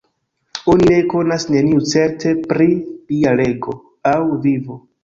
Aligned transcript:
Oni 0.73 0.87
ne 0.91 0.97
konas 1.11 1.45
neniu 1.57 1.83
certe 1.91 2.33
pri 2.49 2.69
lia 2.81 3.39
rego 3.45 3.79
aŭ 4.17 4.21
vivo. 4.49 4.85